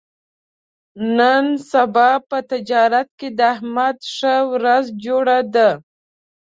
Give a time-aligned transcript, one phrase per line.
[1.17, 5.69] نن سبا په تجارت کې د احمد ښه ورځ جوړه ده.